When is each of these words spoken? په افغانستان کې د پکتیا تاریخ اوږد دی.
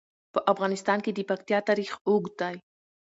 په 0.33 0.39
افغانستان 0.51 0.97
کې 1.05 1.11
د 1.13 1.19
پکتیا 1.29 1.59
تاریخ 1.69 1.91
اوږد 2.07 2.33
دی. 2.41 2.55